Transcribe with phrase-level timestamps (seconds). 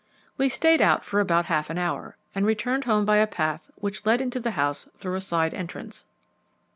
[0.35, 4.03] We stayed out for about half an hour and returned home by a path which
[4.03, 6.07] led into the house through a side entrance.